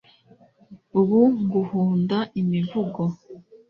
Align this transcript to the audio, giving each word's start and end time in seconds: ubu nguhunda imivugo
ubu 0.99 1.19
nguhunda 1.41 2.19
imivugo 2.41 3.03